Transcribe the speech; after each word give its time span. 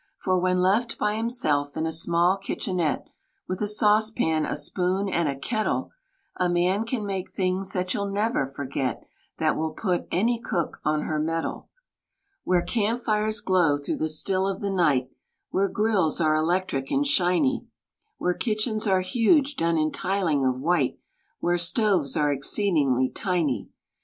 For 0.17 0.39
when 0.39 0.61
left 0.63 0.97
by 0.97 1.15
himself 1.15 1.77
in 1.77 1.85
a 1.85 1.91
small 1.91 2.35
kitchenette, 2.35 3.07
fVith 3.47 3.61
a 3.61 3.67
saucepan, 3.67 4.47
a 4.47 4.55
spoon 4.57 5.07
and 5.07 5.29
a 5.29 5.37
kettle, 5.37 5.91
A 6.37 6.49
man 6.49 6.85
can 6.87 7.05
make 7.05 7.29
things 7.31 7.73
that 7.73 7.93
you'll 7.93 8.09
never 8.11 8.47
forget— 8.47 9.03
That 9.37 9.55
will 9.55 9.73
put 9.73 10.07
any 10.11 10.41
cook 10.43 10.81
on 10.83 11.03
her 11.03 11.19
mettle. 11.19 11.69
Where 12.43 12.63
camp 12.63 13.03
fires 13.03 13.41
glow 13.41 13.77
through 13.77 13.97
the 13.97 14.09
still 14.09 14.47
of 14.47 14.59
the 14.61 14.71
night. 14.71 15.11
Where 15.51 15.69
grills 15.69 16.19
are 16.19 16.33
electric 16.33 16.89
and 16.89 17.05
shiny, 17.05 17.67
Where 18.17 18.33
kitchens 18.33 18.87
are 18.87 19.01
huge, 19.01 19.55
done 19.55 19.77
in 19.77 19.91
tiling 19.91 20.43
of 20.43 20.59
white. 20.59 20.97
Where 21.41 21.59
stoves 21.59 22.17
are 22.17 22.33
exceedingly 22.33 23.07
tiny. 23.07 23.69